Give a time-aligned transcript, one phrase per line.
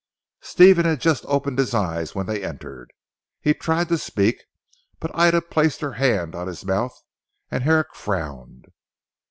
[0.41, 2.91] Stephen had just opened his eyes when they entered.
[3.39, 4.45] He tried to speak,
[4.99, 6.99] but Ida placed her hand on his mouth
[7.51, 8.71] and Herrick frowned.